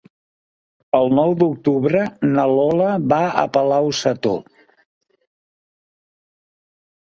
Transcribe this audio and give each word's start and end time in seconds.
El 0.99 1.11
nou 1.17 1.35
d'octubre 1.41 2.01
na 2.31 2.47
Lola 2.53 2.89
va 3.13 3.21
a 3.43 3.45
Palau-sator. 3.59 4.43